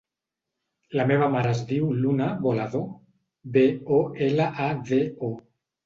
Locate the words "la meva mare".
0.99-1.51